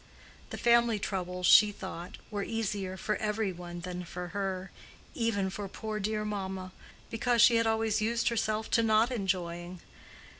The 0.49 0.57
family 0.57 0.97
troubles, 0.97 1.45
she 1.45 1.71
thought, 1.71 2.17
were 2.31 2.41
easier 2.43 2.97
for 2.97 3.17
every 3.17 3.53
one 3.53 3.81
than 3.81 4.03
for 4.03 4.29
her—even 4.29 5.51
for 5.51 5.67
poor 5.67 5.99
dear 5.99 6.25
mamma, 6.25 6.71
because 7.11 7.39
she 7.39 7.57
had 7.57 7.67
always 7.67 8.01
used 8.01 8.29
herself 8.29 8.71
to 8.71 8.81
not 8.81 9.11
enjoying. 9.11 9.79